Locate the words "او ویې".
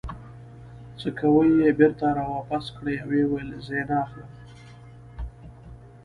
3.01-3.23